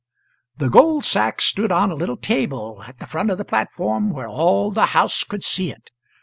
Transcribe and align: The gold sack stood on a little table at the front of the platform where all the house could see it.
The 0.57 0.67
gold 0.71 1.05
sack 1.05 1.41
stood 1.43 1.71
on 1.71 1.91
a 1.91 1.93
little 1.93 2.17
table 2.17 2.81
at 2.87 2.97
the 2.97 3.05
front 3.05 3.29
of 3.29 3.37
the 3.37 3.45
platform 3.45 4.09
where 4.09 4.27
all 4.27 4.71
the 4.71 4.87
house 4.97 5.23
could 5.23 5.43
see 5.43 5.69
it. 5.69 5.91